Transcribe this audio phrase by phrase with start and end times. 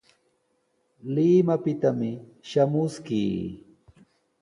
[1.13, 2.11] Limapitami
[2.49, 3.33] shamuskii.